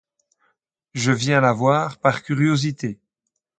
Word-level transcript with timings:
Je 0.95 1.11
viens 1.11 1.41
la 1.41 1.53
voir 1.53 1.99
par 1.99 2.23
curiosité. 2.23 2.99